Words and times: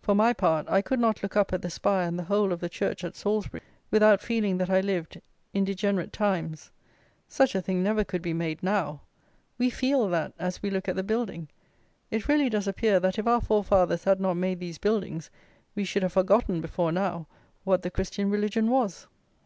For 0.00 0.14
my 0.14 0.32
part, 0.32 0.70
I 0.70 0.80
could 0.80 0.98
not 0.98 1.22
look 1.22 1.36
up 1.36 1.52
at 1.52 1.60
the 1.60 1.68
spire 1.68 2.08
and 2.08 2.18
the 2.18 2.22
whole 2.24 2.50
of 2.50 2.60
the 2.60 2.68
church 2.70 3.04
at 3.04 3.14
Salisbury, 3.14 3.60
without 3.90 4.22
feeling 4.22 4.56
that 4.56 4.70
I 4.70 4.80
lived 4.80 5.20
in 5.52 5.66
degenerate 5.66 6.14
times. 6.14 6.70
Such 7.28 7.54
a 7.54 7.60
thing 7.60 7.82
never 7.82 8.02
could 8.02 8.22
be 8.22 8.32
made 8.32 8.62
now. 8.62 9.02
We 9.58 9.68
feel 9.68 10.08
that 10.08 10.32
as 10.38 10.62
we 10.62 10.70
look 10.70 10.88
at 10.88 10.96
the 10.96 11.02
building. 11.02 11.50
It 12.10 12.26
really 12.26 12.48
does 12.48 12.66
appear 12.66 13.00
that 13.00 13.18
if 13.18 13.26
our 13.26 13.42
forefathers 13.42 14.04
had 14.04 14.18
not 14.18 14.38
made 14.38 14.60
these 14.60 14.78
buildings, 14.78 15.28
we 15.74 15.84
should 15.84 16.04
have 16.04 16.14
forgotten, 16.14 16.62
before 16.62 16.90
now, 16.90 17.26
what 17.64 17.82
the 17.82 17.90
Christian 17.90 18.30
religion 18.30 18.70
was! 18.70 19.08